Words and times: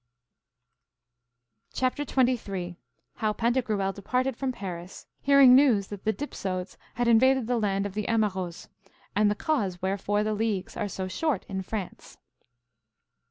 Chapter 1.73 2.03
2.XXIII. 2.03 2.75
How 3.17 3.33
Pantagruel 3.33 3.93
departed 3.93 4.35
from 4.35 4.51
Paris, 4.51 5.05
hearing 5.21 5.53
news 5.53 5.89
that 5.89 6.05
the 6.05 6.11
Dipsodes 6.11 6.75
had 6.95 7.07
invaded 7.07 7.45
the 7.45 7.59
land 7.59 7.85
of 7.85 7.93
the 7.93 8.07
Amaurots; 8.07 8.67
and 9.15 9.29
the 9.29 9.35
cause 9.35 9.79
wherefore 9.79 10.23
the 10.23 10.33
leagues 10.33 10.75
are 10.75 10.87
so 10.89 11.07
short 11.07 11.45
in 11.47 11.61
France. 11.61 12.17